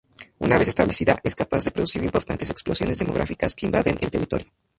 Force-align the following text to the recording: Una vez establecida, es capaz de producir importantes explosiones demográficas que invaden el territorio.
Una 0.39 0.57
vez 0.57 0.67
establecida, 0.69 1.15
es 1.23 1.35
capaz 1.35 1.63
de 1.63 1.69
producir 1.69 2.03
importantes 2.03 2.49
explosiones 2.49 2.97
demográficas 2.97 3.53
que 3.53 3.67
invaden 3.67 3.97
el 4.01 4.09
territorio. 4.09 4.47